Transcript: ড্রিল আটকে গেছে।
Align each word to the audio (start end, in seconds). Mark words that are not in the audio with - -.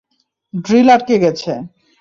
ড্রিল 0.53 0.87
আটকে 0.95 1.15
গেছে। 1.23 1.51